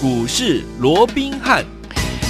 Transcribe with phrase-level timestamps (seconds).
[0.00, 1.77] 股市罗宾汉。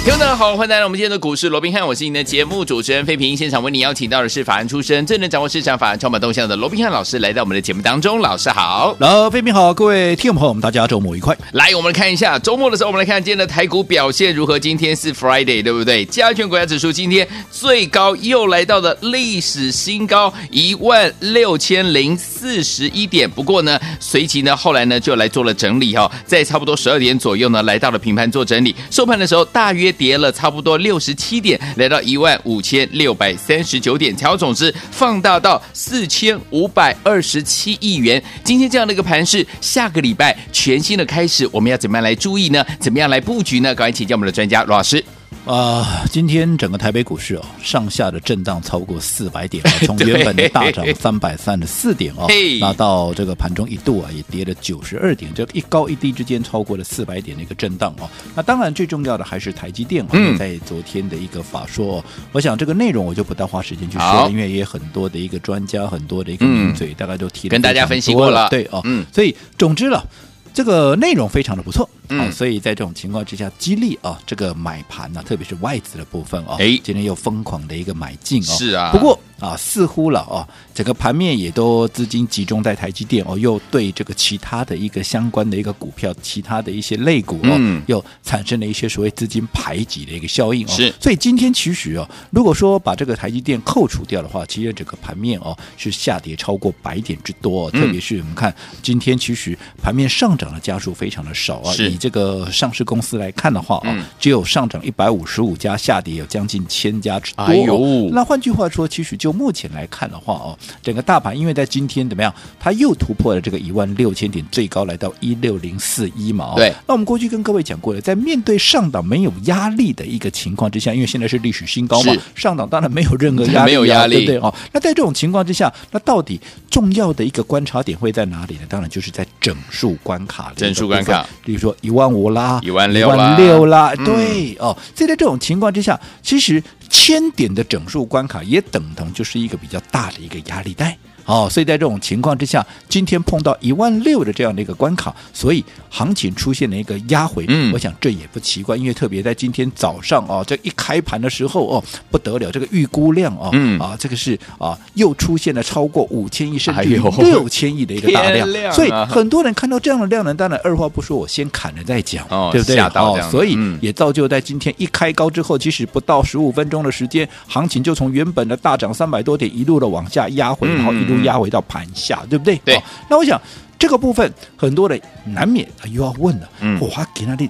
[0.01, 3.35] 听众大家好，欢迎来到我们今天的股市罗宾汉，我是您的节目主持人费平。
[3.35, 8.19] 现场为您邀请到的是法案出身、最能掌握市场法案、充满动向的罗宾汉老师，来到我们的节目当中。
[8.19, 11.37] 老师好，老费平好，各位听众朋友们，大家周末愉快。
[11.51, 14.57] 来，我们来看一下周末的时候，我们来看今天的台股表现如何。
[14.57, 16.05] 今天是 Friday，对不对？
[16.05, 23.29] 加权股价指数今天最高又来到了历史新高一万六千零四十一点。
[23.29, 28.73] 不过呢，随即呢，后来呢就来做了整理哈、哦，在差不多十二点左右呢，来到了平盘做整理。
[28.89, 29.88] 收盘的时候大约。
[29.91, 38.21] 跌了差不多六十七点，来到一万五千六百三十九点，成交总值放大到四千五百二十七亿元。
[38.43, 42.65] 今天这样的一个盘势，下个礼拜全新的开始，我们要怎么样来注意呢？
[42.79, 43.73] 怎么样来布局呢？
[43.75, 45.03] 赶快请教我们的专家罗老师。
[45.45, 52.27] 啊、呃，今天整个台北股市哦，上下的震荡超过四百点， 从原本的大涨三百三十四点哦，
[52.59, 58.07] 那到这个盘中一度啊，也跌了九十二点，这一高一低之间超过了四百点的一个震荡哦。
[58.35, 70.05] 那当然最重要的还是台积电啊、哦，在昨天的一个法说、哦，我想这个内容我就不大花时间去说了，因为也很多的一个专家，很多的一个名嘴，大概都提了跟大家分析过了，对哦，嗯，所以总之了。
[70.53, 107.43] 这个内容非常的不错，嗯、啊，所以在这种情况之下，激励啊这个买盘呢、啊，特别是外资的部分啊，哎，今天又疯狂的一个买进哦，是啊，不过啊，似乎了哦、啊，整个盘面也都资金集中在台积电哦，又对这个其他的一个相关的一个股票，其他的一些类股哦，嗯、又产生了一些所谓资金排挤的一个效应哦，是，所以今天其实哦、啊，如果说把这个台积电扣除掉的话，其实整个盘面哦、啊、是下跌超过百点之多、哦，特别是我们看今天其实盘面上涨的家数非常的少啊，以这个上市公司来看的话啊，嗯、只有上涨一百五十五家，下跌有将近千家之多。
[107.43, 116.53] 哎呦，那换句话说，其实就目前来看的话哦，整个大盘因为在今天怎么样，它又突破了这个一万六千点，最高来到一六零四一嘛。
[116.55, 124.53] 对，那我们过去跟各位讲过了，在面对上档没有压力的一个情况之下，因为现在是历史新高嘛，上档当然没有任何压力， 没有压力，对不对哦？
[124.71, 128.61] 那在这种情况之下，那到底重要的一个观察点会在哪里呢？
[128.67, 130.51] 当然就是在整数关卡。
[130.55, 134.77] 整数关卡，比如说一万五啦，一万六啦，一万六啦，对、嗯、哦。
[134.95, 140.97] 所以在这种情况之下，其实千点的整数关卡也等同就是一个比较大的一个压力带。
[141.29, 147.45] 哦，所以在这种情况之下，今天碰到一万六的这样的一个关卡，所以行情出现了一个压回。
[147.47, 156.81] 嗯，我想这也不奇怪，因为特别在今天早上哦，这一开盘的时候哦，不得了，这个预估量哦，嗯啊，这个是啊，又出现了超过五千亿甚至
[157.21, 162.79] 六千亿的一个大量，量啊、所以很多人看到这样的量能，当然二话不说，我先砍了再讲，哦、对不对？
[162.95, 171.18] 哦，所以也造就在今天一开高之后，其实不到十五分钟的时间，行情就从原本的大涨三百多点，一路的往下压回，然后一路。
[171.23, 172.55] 压回到盘下，对不对？
[172.65, 172.83] 对、哦。
[173.09, 173.39] 那我想
[173.77, 176.49] 这个部分，很多人难免他又要问了。
[176.59, 177.49] 嗯，我给那里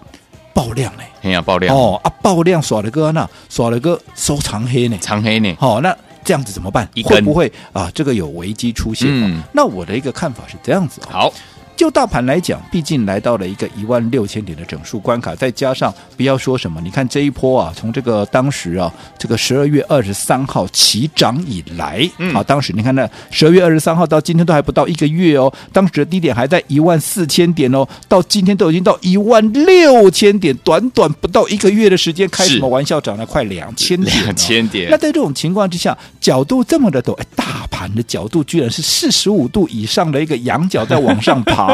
[0.54, 1.04] 爆量呢？
[1.22, 2.10] 哎呀，爆量哦啊！
[2.22, 4.98] 爆量耍了个那耍了个收藏黑呢？
[5.00, 5.56] 藏黑呢？
[5.60, 6.88] 好、哦，那这样子怎么办？
[7.04, 7.90] 会不会啊？
[7.94, 9.08] 这个有危机出现？
[9.10, 11.02] 嗯，那我的一个看法是这样子。
[11.10, 11.34] 好。
[11.80, 34.90] 就大盘来讲，毕竟来到了一个一万六千点的整数关卡，再加上不要说什么，你看这一波啊，从这个当时啊，这个十二月二十三号起涨以来，嗯，啊，当时你看那十二月二十三号到今天都还不到一个月哦，当时的低点还在一万四千点哦，到今天都已经到一万六千点，短短不到一个月的时间，开什么玩笑，涨了快两千点，两千点。
[34.92, 41.69] 那在这种情况之下，角度这么的陡，哎，大盘的角度居然是四十五度以上的一个仰角在往上爬。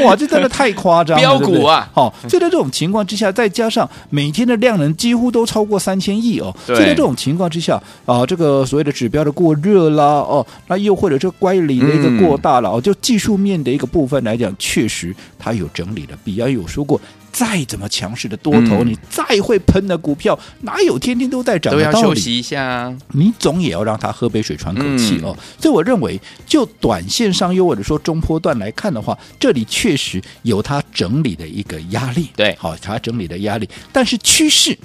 [0.00, 1.20] 哇，这真的太夸张了！
[1.22, 16.48] 标股啊，好、哦，就在这种情况之下，再加上每天的量能几乎都超过三千亿哦，就在这种情况之下啊，这个所谓的指标的过热啦，哦，那又或者这乖离的一个过大了哦，就技术面的一个部分来讲，确实它有整理的必要。
[16.48, 17.00] 有说过。
[17.34, 21.74] 再怎么强势的多头，嗯、你再会喷的股票，哪有天天都在涨？
[21.74, 25.36] 都要休息一下，你总也要让他喝杯水喘口气哦。
[25.36, 32.28] 嗯、所以我认为，就短线上又或者说中波段来看的话，这里确实有它整理的一个压力。
[32.36, 34.78] 对，好，它整理的压力，但是趋势。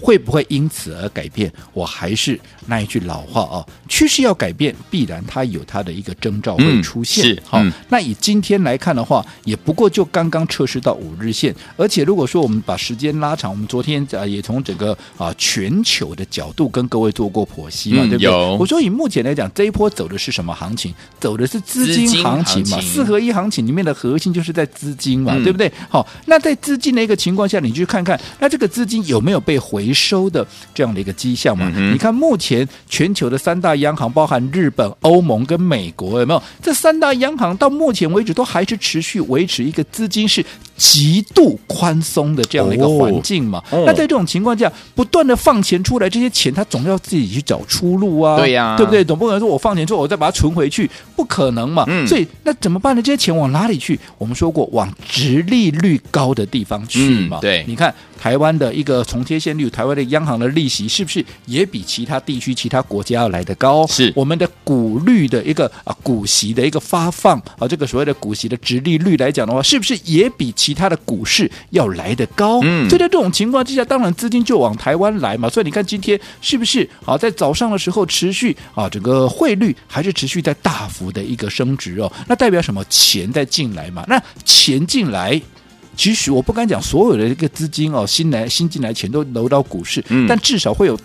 [0.00, 1.52] 会不会因此而改变？
[1.72, 7.24] 我还是那一句老话啊，趋势要改变，必然它有它的一个征兆会出现。
[7.24, 18.30] 嗯、是好，嗯、那以今天来看的话，也不过就刚刚测试到五日线，而且如果说我们把时间拉长，我们昨天啊也从整个啊全球的角度跟各位做过剖析嘛，嗯、对不对？
[18.58, 20.94] 我说以目前来讲，这一波走的是什么行情？
[21.18, 25.72] 走的是资金行情嘛，四合一行情里面的核心就是在资金嘛，嗯、对不对？
[25.88, 29.87] 好，那在资金的一个情况下，你去看看，那这个资金有没有被回？
[29.88, 31.70] 回收的这样的一个迹象嘛？
[31.74, 36.42] 嗯、你看目前全球的三大央行，包含日本、欧盟跟美国，有没有？
[36.62, 40.44] 这三大央行到目前为止都还是持续维持一个资金是
[40.76, 43.62] 极度宽松的这样的一个环境嘛。
[43.70, 48.36] 哦、那在这种情况下，不断的放钱出来，这些钱他总要自己去找出路啊。
[48.36, 49.02] 对呀、啊，对不对？
[49.02, 51.84] 总不可能说我放钱之后，我再把它存回去，不可能嘛。
[51.88, 53.00] 嗯、所以那怎么办呢？
[53.00, 53.98] 这些钱往哪里去？
[54.18, 57.38] 我们说过，往直利率高的地方去嘛。
[57.38, 63.86] 嗯、对，你看台湾的一个重贴现率，台湾的央行的利息是不是也比其他地区、其他国家要来得高？
[63.86, 72.60] 是我们的股率的一个啊股息的一个发放啊，这个所谓的股息的殖利率来讲的话，是不是也比其他的股市要来得高？
[72.64, 75.48] 嗯，所以在这种情况之下，当然资金就往台湾来嘛。
[75.48, 82.12] 所以你看今天是不是啊，在早上的时候持续啊，整个汇率还是持续在大幅的一个升值哦。
[82.26, 82.84] 那代表什么？
[82.88, 84.04] 钱在进来嘛。
[84.08, 85.40] 那钱进来，
[85.98, 90.98] 其实我不敢讲所有的一个资金哦，新来新进来钱都流到股市，嗯，但至少会有。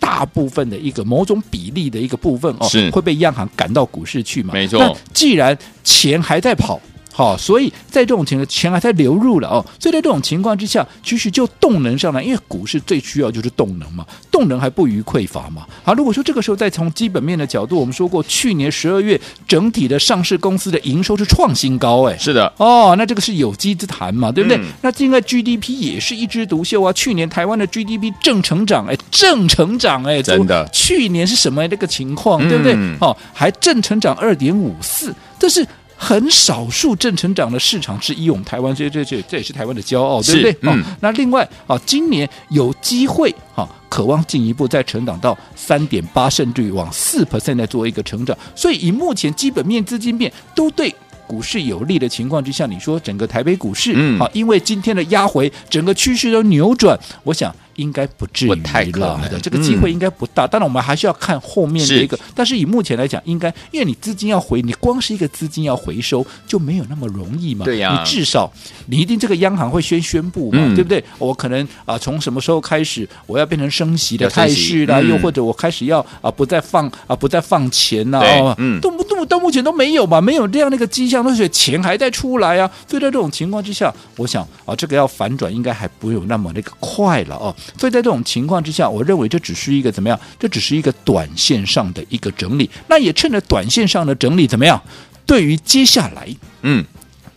[0.00, 4.52] 大部分的一个某种比例的一个部分哦，是会被央行赶到股市去嘛？
[4.52, 4.94] 没错。
[5.14, 6.78] 既然钱还在跑。
[7.16, 9.64] 好，所以在这种情况，钱还在流入了哦。
[9.78, 15.64] 所以在这种情况之下，其实就动能上来，因为股市最需要就是动能嘛，动能还不于匮乏嘛。
[15.84, 24.58] 好，如果说这个时候再从基本面的角度，我们说过，去年十二月整体的上市公司的营收是创新高，哎，是的，哦，那这个是有机之谈嘛，对不对？
[24.58, 32.74] 嗯、那另外 GDP 也是一枝独秀啊，去年台湾的 GDP 正成长，哎，正成长，哎，真的，去年是什么这个情况，对不对？
[33.00, 35.64] 哦，还正成长二点五四，这是。
[36.04, 40.54] 很少数正成长的市场之一，我们台湾，这这这这也是台湾的骄傲，对不对？
[40.60, 48.36] 嗯、哦，那另外啊，今年有机会啊，渴望进一步再成长到三点八，甚至于往四 percent 来做一个成长。
[48.54, 50.94] 所以以目前基本面、资金面都对
[51.26, 57.50] 股市有利的情况之下，你说整个台北股市，嗯，好，因为今天的压回，整个趋势都扭转，我想。
[57.76, 60.46] 应该不至于了，太的这个机会应该不大。
[60.46, 62.18] 当然，我们还是要看后面的一个。
[62.34, 67.64] 但是以目前来讲，应该因为你资金要回，你光是一个资金要回收就没有那么容易嘛。
[67.64, 68.52] 对呀，你至少
[68.86, 71.02] 你一定这个央行会先宣布嘛，对不对？
[71.18, 75.00] 我可能啊，从什么时候开始我要变成升息的态势啦？
[75.00, 78.20] 又或者我开始要啊不再放啊不再放钱呐？
[78.58, 82.70] 嗯，都都到目前都没有嘛，没有这样的一个迹象，而且钱还在出来啊。
[82.88, 87.54] 所以在这种情况之下，我想啊，这个要反转应该还不有那么那个快了哦。
[87.78, 90.18] 所以在这种情况之下，我认为这只是一个怎么样？
[90.38, 92.68] 这只是一个短线上的一个整理。
[92.88, 94.80] 那也趁着短线上的整理，怎么样？
[95.26, 96.28] 对于接下来，
[96.62, 96.84] 嗯，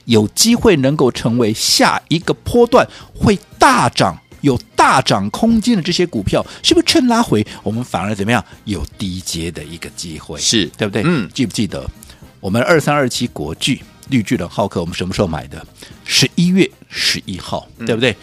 [0.06, 8.44] 有机会能够成为下一个波段会大涨、有大涨空间的这些股票，是不是趁拉回，我们反而怎么样？
[8.66, 11.02] 有低阶的一个机会，是对不对？
[11.06, 11.90] 嗯，记不记得
[12.40, 15.66] 我们二三二七国巨绿巨人浩克，我们什么时候买的？
[16.04, 18.16] 十一月十一号，对不对？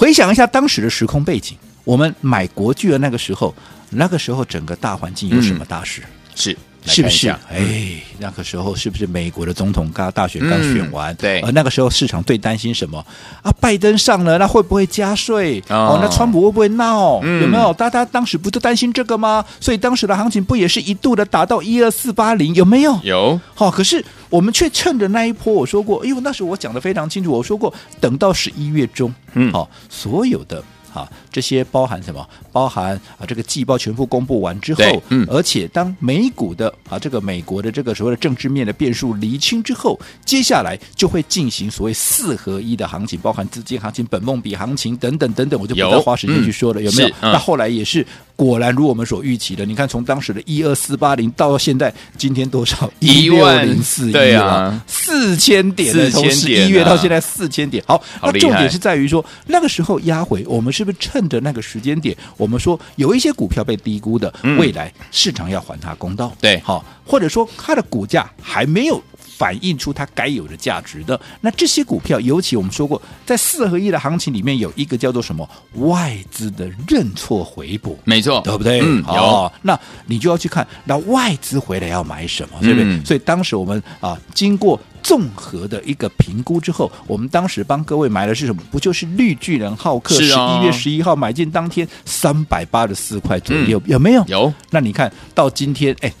[0.00, 3.54] 嗯回想一下当时的时空背景，我们买国巨的那个时候，
[3.90, 6.00] 那个时候整个大环境有什么大事？
[6.00, 7.28] 嗯、是是不是？
[7.50, 11.12] 哎，那个时候是不是美国的总统刚大选刚选完？
[11.12, 13.04] 嗯、对，而那个时候市场最担心什么？
[13.42, 15.62] 啊，拜登上了，那会不会加税？
[15.68, 17.20] 哦，哦，那川普会不会闹？
[17.22, 17.72] 嗯、有没有？
[17.74, 19.44] 大家当时不就担心这个吗？
[19.60, 22.54] 所以当时的行情不也是一度的达到一二四八零？
[22.54, 22.98] 有没有？
[23.02, 23.40] 有。
[23.54, 24.04] 好、哦，可是。
[24.30, 30.62] 我们却趁着那一波，我说过，因为，那时候我讲的非常清楚，我说过，等到十一月中，嗯，好，所有的。
[30.94, 32.26] 啊，这些包含什么？
[32.52, 47.10] 包含啊，这个季报全部公布完之后，嗯，而且当美股的啊，这个美国的这个所谓的政治面的变数厘清之后，接下来就会进行所谓四合一的行情，包含资金行情、本梦比行情等等等等，我就不再花时间去说了，有，没有？
[47.20, 52.90] 那后来也是果然如我们所预期的，你看从当时的一二四八零到现在今天多少？
[52.98, 57.82] 一万零四一啊，四千点的，从十一月到现在四千点。
[57.86, 69.02] 好，那重点是在于说那个时候压回，我们是不是趁着那个时间点，我们说有一些股票被低估的，未来市场要还它公道，对，好，或者说它的股价还没有
[69.40, 78.82] 反映出它该有的价值的，那这些股票，尤其我们说过，在四合一的行情里面，有一个叫做什么外资的认错回补，没错，对不对？
[78.82, 82.84] 嗯，有，那你就要去看，那外资回来要买什么，对不对？
[82.84, 84.78] 嗯、所以当时我们啊，经过。
[85.02, 88.62] 综合的一个评估之后，我们当时帮各位买的是什么？
[88.70, 90.14] 不就是绿巨人浩克？
[90.14, 94.22] 十一月十一号买进当天三百八十四块左右，有没有？
[94.26, 94.52] 有。
[94.68, 96.12] 那你看到今天，哎，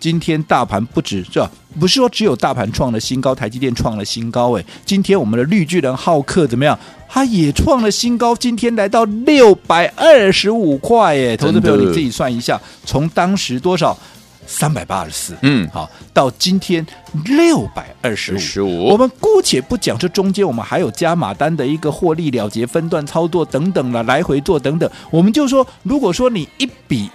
[0.00, 6.76] 今天大盘不止这，不是说只有大盘创了新高，台积电创了新高，哎，今天我们的绿巨人浩克怎么样？
[7.08, 13.96] 它也创了新高，今天来到六百二十五块，哎，投资朋友你自己算一下，从当时多少？
[14.46, 16.84] 三百八十四，嗯，好，到今天
[17.24, 27.08] 六百二十五，我们姑且不讲这中间我们还有加码单的一个获利了结、分段操作等等了，来回做等等，我们就说，如果说你一笔，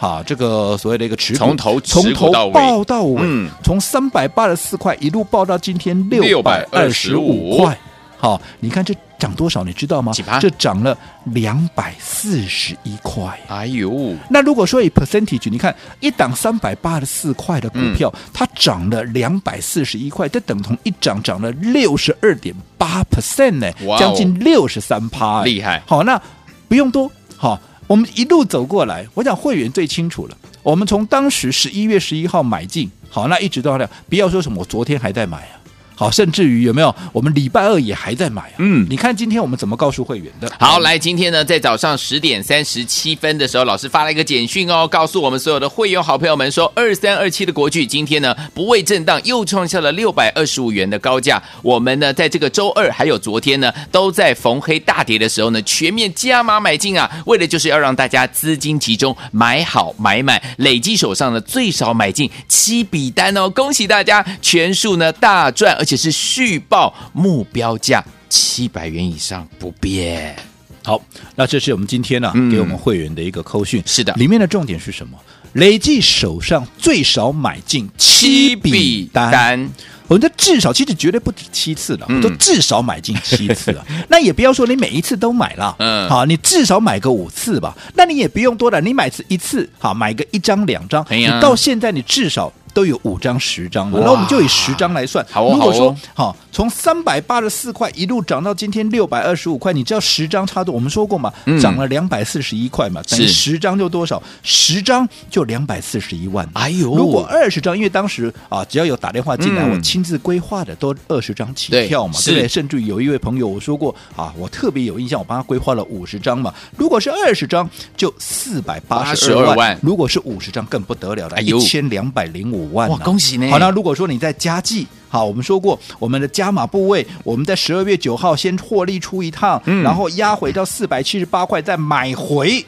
[0.00, 7.76] 好，这个所谓的一个持股，从头从头报到尾，嗯，从三百八十四块一路报到今天六百二十五块，
[8.16, 10.12] 好、哦，你看这涨多少，你知道吗？
[10.40, 13.36] 这涨了两百四十一块。
[13.48, 25.82] 哎呦，那如果说以 percentage，你看一档三百八十四块的股票，嗯、它涨了两百四十一块，这等同一涨涨了六十二点八 percent 呢，将近六十三趴，厉害。
[25.88, 26.22] 好，那
[26.68, 30.36] 不用多，好，我们一路走过来，我讲会员最清楚了。
[30.62, 35.57] 我们从当时十一月十一号买进，好，那一直到这样，不要说什么，我昨天还在买啊。
[35.98, 36.94] 好，甚至于有没有？
[37.12, 38.54] 我们礼拜二也还在买啊。
[38.58, 40.48] 嗯，你看今天我们怎么告诉会员的？
[40.56, 51.42] 好，来，今天呢，在早上十点三十七分的时候，老师发了一个简讯哦，告诉我们所有的会员好朋友们说，二三二七的国巨今天呢不畏震荡，又创下了六百二十五元的高价。
[51.62, 70.36] 我们呢在这个周二还有昨天呢，都在逢黑大跌的时候呢，全面加码买进啊，为的就是要让大家资金集中买好买满，累计手上呢最少买进七笔单哦，恭喜大家全数呢大赚，而且是续报目标价七百元以上不变。
[70.84, 71.00] 好，
[71.34, 73.82] 那这是我们今天呢、啊嗯、给我们会员的一个扣讯。
[73.86, 75.18] 是的，里面的重点是什么？
[75.54, 79.32] 累计手上最少买进七笔单。
[79.32, 79.70] 单
[80.08, 83.84] 我们的至少其实绝对不止七次了，都至少买进七次了。
[84.08, 87.76] 那也不要说你每一次都买了，嗯，好，你至少买个五次吧。
[87.94, 92.52] 那你也不用多了，你买次一次，好，买个一张两张，哎、你到现在你至少。
[92.78, 95.26] 都有五张十张了，那我们就以十张来算。
[95.32, 100.72] 好哦，如果说好，从三百八十四块一路涨到今天六百二十五块，你知道十张差多？
[100.72, 104.22] 我们说过嘛，涨了两百四十一块嘛，等于十张就多少？
[104.44, 106.48] 十张就两百四十一万。
[106.54, 112.46] 哎呦，如果二十张，因为当时啊，只要有打电话进来，我亲自规划的都二十张起跳嘛，对不对？
[112.46, 116.54] 甚至于有一位朋友我说过啊，我特别有印象，我帮他规划了五十张嘛。
[116.76, 122.67] 如果是二十张，就四百八十二万；如果是五十张，更不得了了，一千两百零五。
[122.72, 123.50] 万、啊、哇，恭喜你！
[123.50, 132.64] 好，那如果说你在加计，好，我们说过我们的加码部位，我们在十二月九号先获利出一趟，嗯、然后压回到四百七十八块再买回。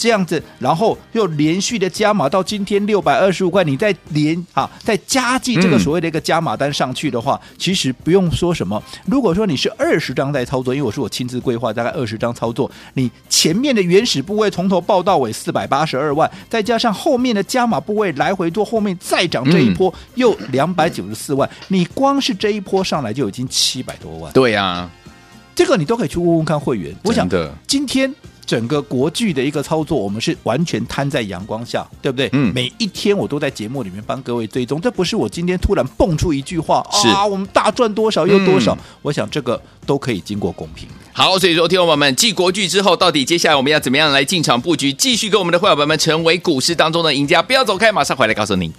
[0.00, 8.82] 这样子，然后又连续的加码到今天六百二十五块，你再连啊再加计这个所谓的一个加码单上去的话，嗯、其实不用说什么。
[9.04, 24.32] 如果说你是二十张在操作，因为我是我亲自规划大概二十张操作，你前面的原始部位从头报到尾四百八十二万，再加上后面的加码部位来回做，后面再涨这一波又两百九十四万，嗯、你光是这一波上来就已经七百多万。
[24.32, 24.90] 对呀、啊，
[25.54, 26.96] 这个你都可以去问问看会员。
[27.04, 28.10] 我想的今天。
[28.50, 32.28] 整个国剧的一个操作，我们是完全摊在阳光下，对不对？
[32.32, 38.74] 嗯，每一天我都在节目里面帮各位追踪，这不是我今天突然蹦出一句话，是啊，我们大赚多少又多少？
[38.74, 40.88] 嗯、我想这个都可以经过公平。
[41.12, 47.40] 好，所以说，听众朋友们，继国剧之后，到底接下来我们要怎么样来进场布局，继续跟我们的会员们成为股市当中的赢家？
[47.40, 48.72] 不要走开，马上回来告诉您。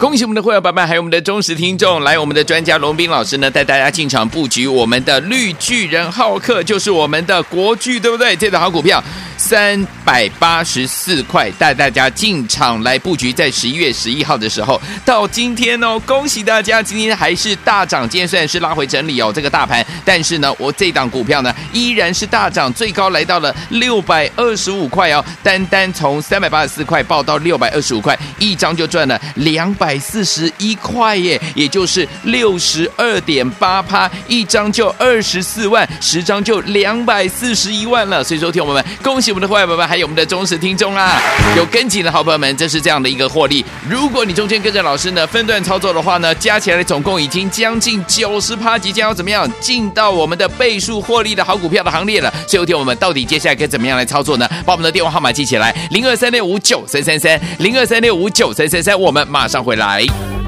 [0.00, 8.34] 恭喜我们的会员伙伴，还有我们的忠实听众，来我们的专家龙斌老师呢，带大家进场布局我们的绿巨人浩克，就是我们的国巨，对不对？
[8.34, 9.04] 这档好股票。
[9.50, 18.08] 三百八十四块，带大家进场来布局，在十一月十一号的时候，到今天哦，恭喜大家，今天还是大涨。
[18.08, 25.24] 今天虽然是拉回整理哦，这个大盘，但是呢，我这档股票呢依然是大涨，最高来到了六百二十五块哦。
[25.42, 38.22] 单单从三百八十四块报到六百二十五块，一张就赚了两百四十一块耶，也就是六十二点八趴，一张就二十四万，十张就两百四十一万了。
[38.22, 39.32] 所以说，听我们恭喜。
[39.39, 41.20] 我们的会员朋友们，还有我们的忠实听众啊，
[41.56, 43.64] 有跟紧的好朋友们，这是这样的一个获利。
[43.88, 52.32] 如果你中间跟着老师呢分段操作的话呢，加起来总共已经将近九十趴，即将要怎么样进到我们的倍数获利的好股票的行列了。
[52.46, 54.48] 所以，有天我们到底接下来该怎么样来操作呢？
[54.66, 59.00] 把我们的电话号码记起来：零二三六五九三三三，零二三六五九三三三。
[59.00, 60.39] 我们马上回来。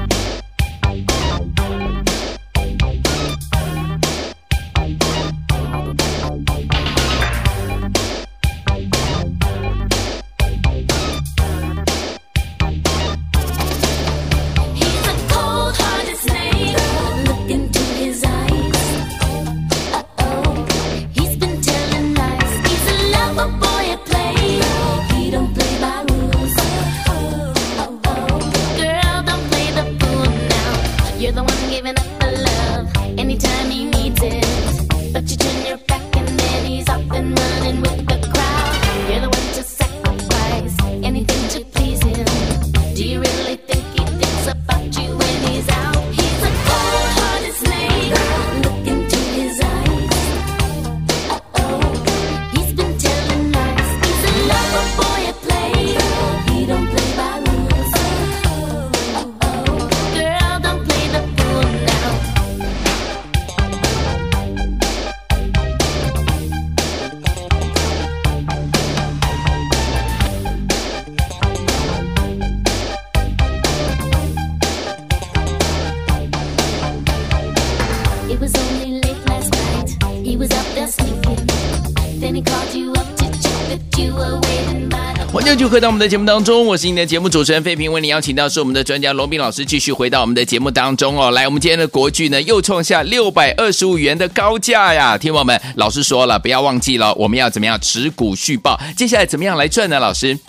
[85.33, 91.31] 欢迎就回到我们的节目当中，我是你的节目主持人费平，为你邀请到是我们的专家罗斌老师，继续回到我们的节目当中哦。
[91.31, 95.17] 来，我们今天的国剧呢又创下六百二十五元的高价呀！
[95.17, 98.79] 听我们，老师说了，不要忘记了，我们要怎么样持股续报？
[98.95, 99.99] 接下来怎么样来赚呢？
[99.99, 100.39] 老师？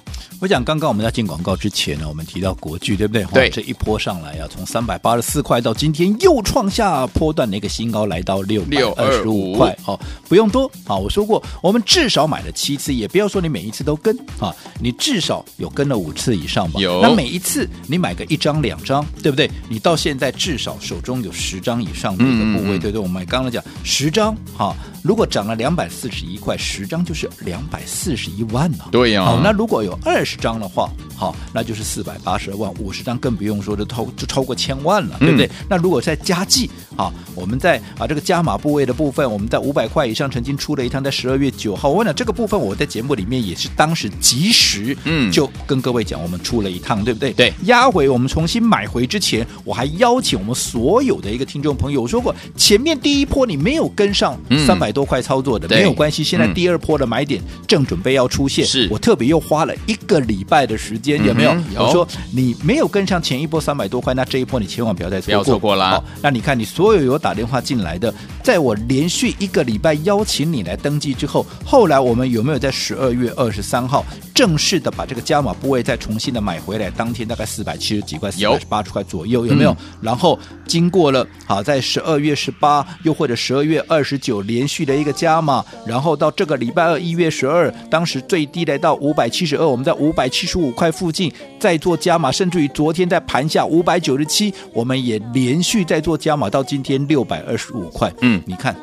[0.40, 3.24] 我讲刚刚我们在进广告之前呢，我们提到国巨对不对？
[3.32, 9.74] 对，这一波上来啊，从三百八十四块到今天又创下波段的一个新高，来到六百二十五块。
[9.82, 9.98] 好，
[10.28, 16.78] 不用多啊，我说过，我们至少买了七次，也不要说你每一次都跟啊，你至少有跟了五次以上吧。
[16.78, 19.50] 有，那每一次你买个一张两张，对不对？
[19.68, 23.00] 你到现在至少手中有十张以上的一个部位，嗯、对不对？
[23.00, 28.84] 我们刚刚讲十张哈，如果涨了两百四十一块，十张就是两百四十一万呢。
[28.90, 29.26] 对呀、啊。
[29.26, 30.34] 好，那如果有二十。
[30.34, 35.46] 十张的话，好，那就是四百八十二万；五十张更不用说，就超就超过千万了，对不对？
[35.46, 41.88] 嗯、那如果再加计，啊，我们在啊这个加码部位的部分，我们在五百块以上曾经出了一趟，在十二月九号。
[41.88, 47.32] 我问了这个部分，我在节目里面也是当时及时，嗯，就跟各位讲，我们出了一趟，对不对？
[47.32, 60.13] 对，压回我们重新买回之前，我还邀请我们所有的一个听众朋友，我说过，前面第一波你没有跟上三百多块操作的，嗯、没有关系，现在第二波的买点正准备要出现，是我特别又花了一个。
[60.20, 61.52] 礼拜的时间有没有？
[61.52, 65.90] 嗯、有我说你没有跟上前一波三百多块，那这一波你千万不要再错过，不要错过了。
[65.90, 74.04] 好，那你看你所有有打电话进来的，在我连续一个礼拜邀请你来登记之后，后来我们有没有在十二月二十三号
[74.34, 76.90] 正式的把这个加码部位再重新的买回来？
[76.90, 79.70] 当天大概四百七十几块，四百八十块左右，有没有？
[79.70, 98.12] 嗯、然后经过了好在十二月十八，又或者十二月二十九连续的一个加码，然后到这个礼拜二一月十二，当时最低来到五百七十二，我们在五百七十五块附近再做加码，甚至于昨天在盘下五百九十七，我们也连续在做加码，到今天六百二十五块。
[98.20, 98.74] 嗯，你看，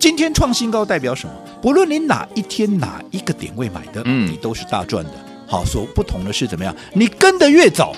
[0.00, 1.32] 今天创新高代表什么？
[1.60, 5.12] 不论你哪一天哪一个点位买的，嗯，你都是大赚的。
[5.46, 6.74] 好，所不同的是怎么样？
[6.94, 7.94] 你跟的越早，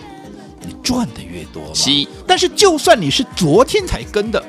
[0.67, 1.63] 你赚的越多。
[1.73, 1.91] 是，
[2.27, 4.43] 但是就算你是昨天才跟的，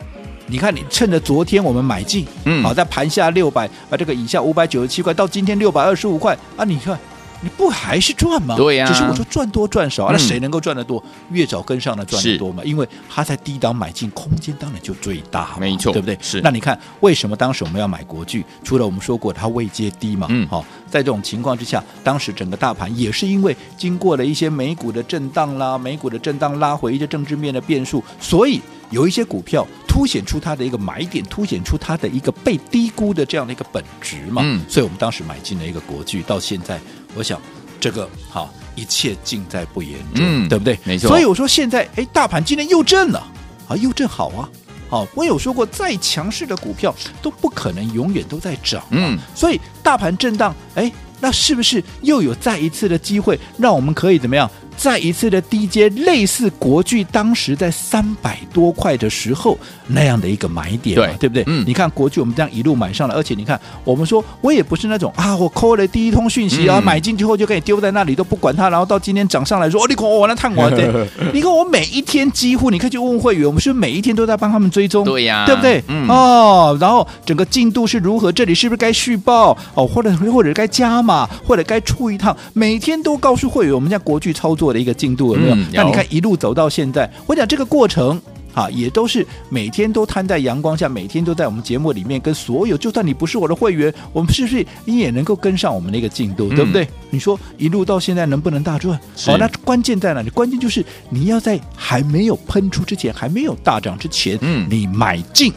[0.48, 7.00] 你看你趁着昨天我们买进，嗯，好，在盘下六百啊这个以下五百九十七块，到今天六百二十五块啊，你看。
[7.43, 8.56] 你不还是赚吗？
[8.56, 11.03] 对呀、啊，只是我说赚多赚少，嗯、那谁能够赚得多？
[11.32, 12.63] 越早跟上的赚得多嘛？
[12.63, 16.17] 因为他在低档买进，空间当然就最大，没错，对不对？
[16.21, 16.39] 是。
[16.41, 18.45] 那你看为什么当时我们要买国巨？
[18.63, 34.41] 除了我们说过它位阶低嘛，嗯，好、哦，在这种情况之下，当时整个大盘也是因为经过了一些美股的震荡啦，美股的震荡拉回一些政治面的变数，所以有一些股票凸显出它的一个买点，凸显出它的一个被低估的这样的一个本质嘛。
[34.45, 36.79] 嗯，所以我们当时买进了一个国巨，到现在。
[37.15, 37.39] 我想，
[37.80, 40.78] 这个好，一切尽在不言中，嗯、对不对？
[40.84, 41.08] 没错。
[41.08, 43.19] 所以我说现在，哎，大盘今天又震了，
[43.67, 44.49] 啊，又震好啊，
[44.89, 45.08] 好。
[45.13, 49.17] 我有说过，再强势的股票都不可能永远都在涨，嗯。
[49.36, 54.49] 所以大盘震荡，哎，那是不是又有再一次的机会，让我们可以怎么样？
[54.77, 59.57] 再一次的低阶，类似国巨当时在三百多块的时候
[59.88, 61.43] 那样的一个买点，对对不对？
[61.47, 75.83] 嗯，你看国巨我们这样一路买上来，而且你看我们说，我也不是那种啊，我扣了第一通讯息啊，嗯、买进之后就可以丢在那里都不管它，然后到今天涨上来说，哦，你看我那探我的， 你看我每一天几乎你可以去问会员，我们是不是每一天都在帮他们追踪，对呀，对不对？
[75.88, 78.31] 嗯、哦，然后整个进度是如何？
[78.31, 82.36] 这里是不是该续报哦，或者或者该加码，或者该出一趟？
[82.53, 85.56] 每天都告诉会员，我们家国巨操作的一个进度有没有？
[85.56, 88.21] 嗯、那你看一路走到现在，我讲这个过程
[88.54, 96.88] 啊，也都是每天都摊在阳光下，每天都在我们节目里面跟所有，就算你不是我的会员，我们是不是你也能够跟上我们的一个进度，嗯、对不对？
[97.10, 98.95] 你说一路到现在能不能大赚？
[99.26, 100.30] 好、哦，那关键在哪里？
[100.30, 105.52] 关键就是你要在还没有喷出之前，还没有大涨之前，嗯，你买进。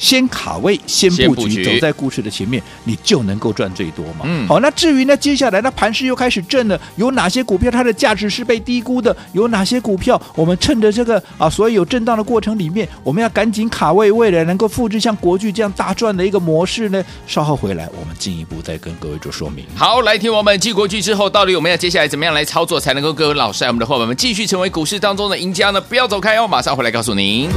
[0.00, 4.20] 先卡位，先布局，走在故事的前面，你就能够赚最多嘛。
[4.24, 9.14] 嗯，好，那至于呢，接下来那盘势又开始震了，有哪些股票它的价值是被低估的？
[9.34, 17.04] 有哪些股票我们趁着这个啊，所以有震荡的过程里面，我们要赶紧卡位，为了能够复制像国巨这样大赚的一个模式呢？
[17.26, 19.66] 稍后回来，我们进一步再跟各位做说明。
[19.76, 25.78] 好，来听我们继国巨之后，到底我们要接下来怎么样来操作，才能够各位老师我们的伙伴们继续成为股市当中的赢家呢？
[25.78, 27.50] 不要走开哦，马上回来告诉您。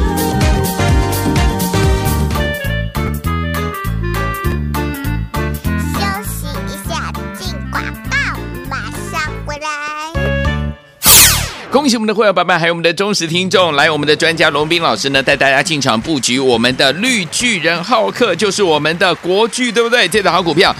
[11.84, 20.08] 恭喜我们的会员伙伴，还有我们的忠实听众，来我们的专家龙斌老师呢，带大家进场布局我们的绿巨人浩克，就是我们的国巨，对不对？
[20.08, 20.74] 这档好股票。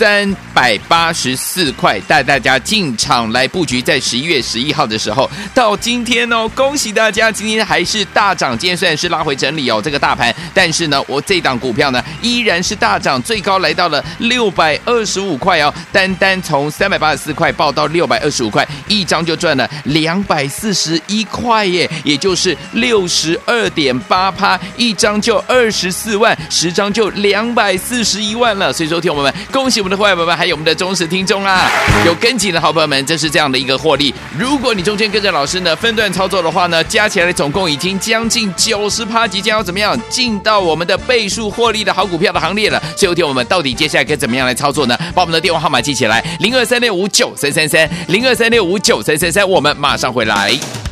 [0.00, 8.56] 三百八十四块，带大家进场来布局，在十一月十一号的时候，到今天哦，恭喜大家，今天还是大涨。
[8.56, 28.72] 今天虽然是拉回整理哦，这个大盘，但是呢，我这档股票呢依然是大涨，最高来到了六百二十五块哦，单单从三百八十四块报到六百二十五块，一张就赚了两百四十一块耶，也就是六十二点八趴，一张就二十四万，十张就两百四十一万了。
[28.72, 31.68] 所以说，听我们，恭喜我们的会员朋友们，还有我们的忠实听众啊，
[32.06, 34.14] 有跟紧的好朋友们，这是这样的一个获利。
[34.38, 42.80] 如果你中间跟着老师呢分段操作的话呢，加起来总共已经将近九十趴，即将要怎么样进到我们的倍数获利的好股票的行列了。
[42.96, 44.96] 所以，听我们到底接下来该怎么样来操作呢？
[45.14, 50.89] 把我们的电话号码记起来，零二三六五九三三三，零二三六五九三三三，我们马上回来。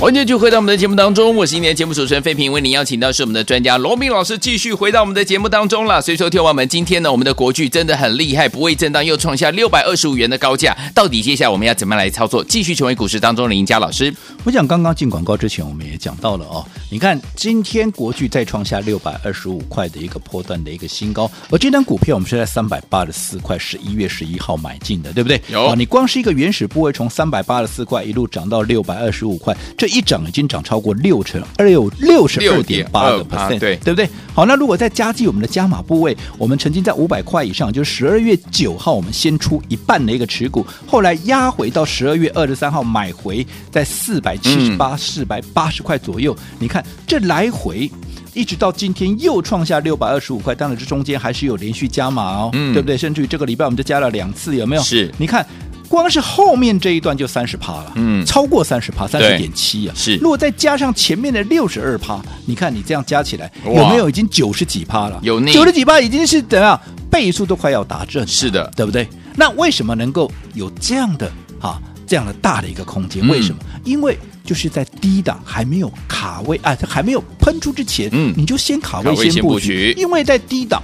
[0.00, 6.00] 欢迎就回到我们的节目当中，我是今天的节目主持人费平，为您邀请到是我们的专家罗明老师，继续回到我们的节目当中了。
[6.00, 10.74] 所以说，听众们，今天呢，我们的国剧真的很厉害，不畏震荡，又创下六百二十五元的高价。
[10.94, 13.78] 到底接下来我们要怎么样来操作，继续成为股市当中的赢家？
[13.78, 14.12] 老师，
[14.44, 16.64] 我想刚刚进广告之前，我们也讲到了哦。
[16.88, 25.38] 你看，今天国剧再创下六百二十五块的一个波段的一个新高，而这张股票我们是在三百八十四块，十一月十一号买进的，对不对？
[25.48, 34.08] 有啊，你光是一个原始部位，从三百八十四块一路涨到六百二十五块，这一涨已经涨超过六成，二六六十二点八个 percent，对对不对？
[34.34, 46.84] 好，那如果再加计我们的加码部位，我们曾经在五百块以上，就是十二月九号我们先出一半的一个持股，后来压回到十二月二十三号买回，在四百七十八、四百八十块左右，你看。
[47.06, 47.90] 这来回
[48.34, 52.96] 一直到今天又创下六百二十五块，当然这中间还是有连续加码哦，嗯、对不对？
[52.96, 54.82] 甚至于这个礼拜我们就加了两次，有没有？
[54.82, 55.44] 是，你看
[55.90, 59.94] 光是后面这一段就三十趴了，嗯，超过三十趴，三十点七啊。
[59.96, 65.18] 是，如果再加上前面的六十二趴，你看你这样加起来有没有已经九十几趴了？
[65.20, 68.24] 有那九十几趴已经是怎样倍数都快要达阵？
[68.24, 69.04] 是的，对不对？
[69.34, 71.28] 那为什么能够有这样的
[71.60, 73.26] 啊这样的大的一个空间？
[73.26, 73.58] 为什么？
[73.74, 80.80] 嗯、因为就是在低档还没有卡位啊，它还没有喷出之前，嗯，你就先卡位先布局，因为在低档，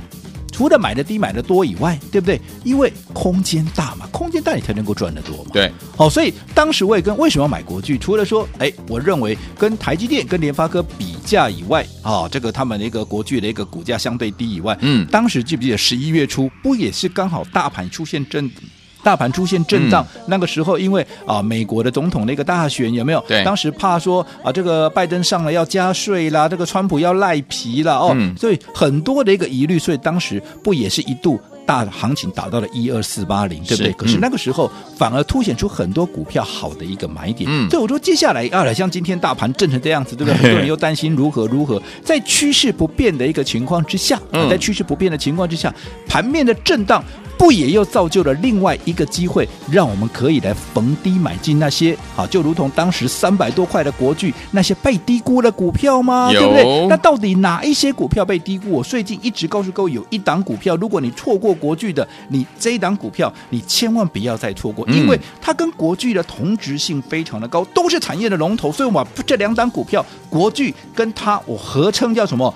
[0.56, 2.40] 除了买的低买的多以外，对不对？
[2.64, 5.50] 因为空间大嘛，空间大你才能够赚得多嘛。
[5.52, 7.98] 对，好，所以当时我也跟为什么要买国巨？
[7.98, 18.50] 除了说，哎，我认为跟台积电、跟联发科比价以外，啊，这个他们的一个国巨的一个股价相对低以外，嗯，当时记不记得十一月初不也是刚好大盘出现震？
[19.06, 23.24] 大盘出现震荡，嗯、那个时候因为啊，美国的总统那个大选有没有？
[23.28, 33.92] 对，当时怕说啊，这个拜登上了要加税啦，这个川普要赖皮了哦，嗯、所以很多的一个疑虑，所以当时不也是一度大行情达到了一二四八零，对不对？
[33.92, 37.48] 是，可是那个时候反而凸显出很多股票好的一个买点。
[37.48, 40.34] 嗯，所以我说接下来啊，像今天大盘震成这样子，对不对？
[40.42, 45.72] 很多人又担心如何如何，在趋势不变的一个情况之下，嗯、在趋势不变的情况之下，
[46.08, 47.04] 盘面的震荡。
[47.38, 56.30] 不也又造就了另外一个机会，让我们可以来逢低买进那些好，就如同当时三百多块的国巨那些被低估的股票吗？
[56.32, 56.86] 对不对？
[56.88, 58.70] 那到底哪一些股票被低估？
[58.70, 72.52] 我最近一直告诉各位，有一档股票，如果你错过国巨的，你这一档股票你千万不要再错过，因为它跟国巨的同质性非常的高，都是产业的龙头，所以我把这两档股票，国巨跟它我合称叫什么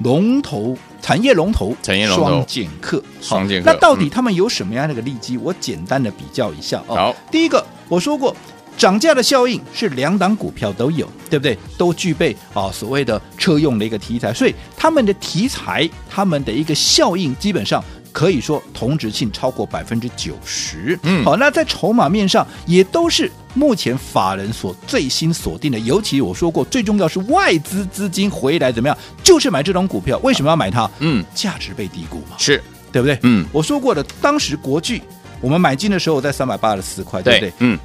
[0.00, 0.76] 龙头？
[1.04, 3.70] 产业龙头，产业龙头双剑客，双剑客。
[3.70, 5.36] 那到底他们有什么样的一个利基？
[5.36, 6.96] 我简单的比较一下哦。
[6.96, 8.34] 好，第一个我说过。
[8.76, 11.56] 涨价的效应是两档股票都有，对不对？
[11.78, 17.80] 都具备啊所谓的车用的一个题材，所以他们的题材，他们的一个效应，基本上
[18.14, 20.96] 可以说同质性超过百分之九十。
[21.02, 30.16] 嗯，好，那在筹码面上也都是目前法人所最新锁定的，尤其我说过，最重要是外资资金回来怎么样，就是买这种股票。
[30.22, 30.88] 为什么要买它？
[31.00, 33.18] 嗯，价值被低估嘛，是对不对？
[33.22, 35.02] 嗯，我说过的，当时国巨
[35.40, 37.52] 我们买进的时候在三百八十四块，对不对？
[37.58, 37.78] 嗯。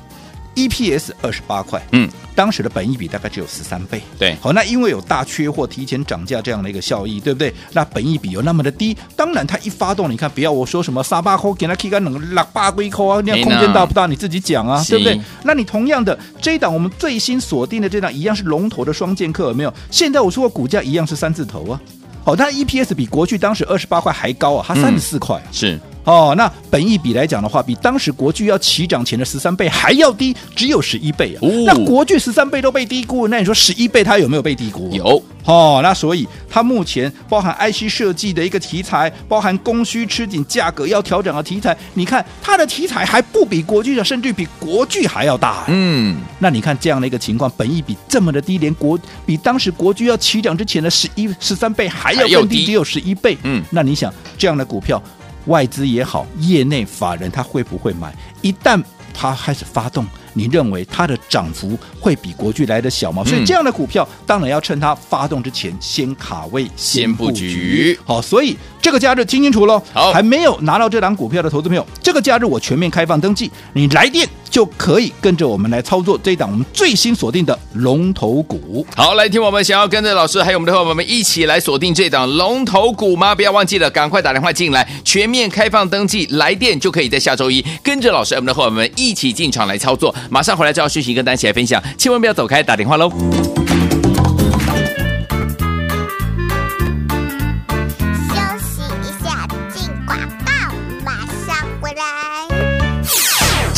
[0.55, 7.53] EPS 二十八块，嗯，当时的本益比大概只有十三倍，对，好，那因为有大缺货、提前涨价这样的一个效益，对不对？
[7.71, 14.05] 那本益比有那么的低，当然它一发动，你看，不要我说什么沙巴扣，给它 K 个两六百几块啊，那样空间大不大？
[14.05, 15.19] 你自己讲啊，对不对？
[15.43, 19.73] 那你同样的这一档，我们最新锁定的这档一样是龙头的双剑客，有没有？
[19.89, 21.79] 现在我说过股价一样是三字头啊，
[22.25, 25.79] 好，它 EPS 比国巨当时二十八块还高啊，它三十四块，嗯，是。
[26.05, 31.39] 哦，那本益比来讲的话，比当时国巨要起涨前的十三倍还要低，只有十一倍啊。
[31.41, 34.89] 哦、那国巨十三倍都被低估，那你说十一倍它有没有被低估？
[34.91, 35.21] 有。
[35.45, 45.63] 哦，那所以它目前包含 IC 设计的一个题材，包含供需吃紧、价格要调整的题材，你看它的题材还不比国巨的，甚至比国巨还要大。
[45.67, 53.37] 嗯，那你看这样的一个情况，本益比这么的低，连国比当时国巨要起涨之前的十一十三倍还要更低，只有十一倍。
[53.43, 55.01] 嗯，那你想这样的股票？
[55.49, 58.15] 外资也好，业内法人他会不会买？
[58.41, 58.81] 一旦
[59.13, 60.05] 他开始发动，
[60.39, 63.21] 你认为它的涨幅会比国巨来的小吗？
[63.25, 67.99] 嗯、所以这样的股票当然要趁它发动之前先卡位、先布局。
[68.05, 69.81] 好，所以这个假日听清楚喽。
[69.93, 74.25] 好，还没有拿到这档股票的投资朋友，这个假日我全面开放登记，你来电。
[74.49, 78.83] 就可以跟着我们来操作这一档我们最新锁定的龙头股。
[78.95, 83.35] 好，来听我们想要跟着老师还有我们的伙伴们一起来锁定这档龙头股吗？
[83.35, 90.13] 不要忘记了，赶快打电话进来，全面开放登记，来电就可以在下周一跟着老师我们的伙伴们一起进场来操作。
[90.29, 93.58] 马上回来就要讯息跟大家一起来分享，千万不要走开，打电话喽。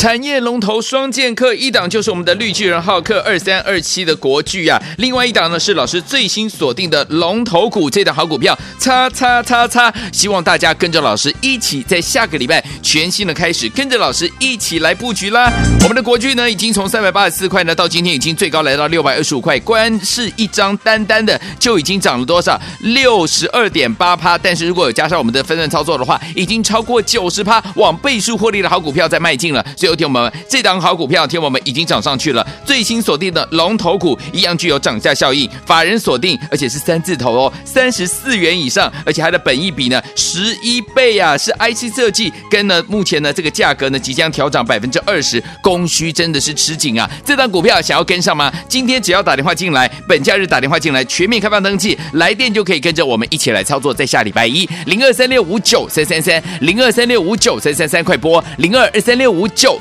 [0.02, 15.54] 产业龙头双剑客一档就是我们的绿巨人浩克二三二七的国巨啊，另外一档呢是老师最新锁定的龙头股，这档好股票，叉叉叉叉，希望大家跟着老师一起在下个礼拜全新的开始，跟着老师一起来布局啦。
[15.84, 22.60] 我们的国巨呢，已经从三百八十四块呢，到今天已经最高来到六百二十五块，光是一张单单的就已经涨了多少？
[22.80, 24.36] 六十二点八趴。
[24.36, 29.64] 但是如果有加上我们的分段操作的话，已经超过九十趴，往倍数获利的好股票在迈进了。
[29.78, 29.91] 所以。
[29.96, 32.46] 听我们，这档好股票，听我们已经涨上去了。
[32.66, 47.10] 最新锁定的龙头股一样具有涨价效应，法人锁定，而且是三字头哦，三十四元以上，而且它的本益比呢十一倍啊，是 IC 设计跟呢目前呢这个价格呢即将调涨百分之二十，供需真的是吃紧啊。
[47.26, 48.52] 这档股票想要跟上吗？
[48.70, 53.94] 今天只要打电话进来，本假日打电话进来，全面开放登记，来电就可以跟着我们一起来操作。
[53.94, 59.81] 在下礼拜一零二三六五九三三三零二三六五九三三三快拨零二二三六五九。